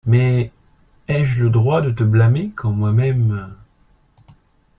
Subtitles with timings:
[0.07, 0.51] Mais
[1.07, 3.53] ai-je le droit de te blâmer quand moi-même…